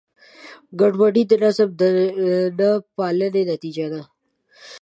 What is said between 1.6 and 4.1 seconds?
د نهپالنې نتیجه ده.